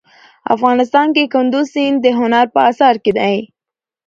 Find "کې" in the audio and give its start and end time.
1.15-1.31, 3.03-3.11